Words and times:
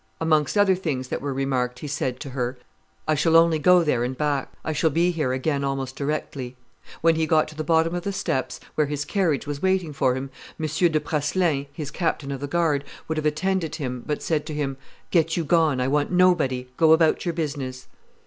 Amongst 0.19 0.57
other 0.57 0.73
things 0.73 1.09
that 1.09 1.21
were 1.21 1.31
remarked 1.31 1.77
he 1.77 1.87
said 1.87 2.19
to 2.21 2.31
her, 2.31 2.57
'I 3.07 3.13
shall 3.13 3.35
only 3.35 3.59
go 3.59 3.83
there 3.83 4.03
and 4.03 4.17
back; 4.17 4.51
I 4.65 4.73
shall 4.73 4.89
be 4.89 5.11
here 5.11 5.31
again 5.31 5.63
almost 5.63 5.95
directly.' 5.95 6.57
When 7.01 7.13
he 7.17 7.27
got 7.27 7.47
to 7.49 7.55
the 7.55 7.63
bottom 7.63 7.93
of 7.93 8.01
the 8.01 8.11
steps, 8.11 8.59
where 8.73 8.87
his 8.87 9.05
carriage 9.05 9.45
was 9.45 9.61
waiting 9.61 9.93
for 9.93 10.15
him, 10.15 10.31
M. 10.59 10.65
de 10.67 10.99
Praslin, 10.99 11.67
his 11.71 11.91
captain 11.91 12.31
of 12.31 12.39
the 12.39 12.47
guard, 12.47 12.83
would 13.07 13.17
have 13.19 13.27
attended 13.27 13.75
him, 13.75 14.01
but 14.03 14.23
said 14.23 14.47
to 14.47 14.55
him, 14.55 14.75
'Get 15.11 15.37
you 15.37 15.43
gone; 15.43 15.79
I 15.79 15.87
want 15.87 16.11
nobody; 16.11 16.67
go 16.77 16.93
about 16.93 17.23
your 17.23 17.35
business. 17.35 17.85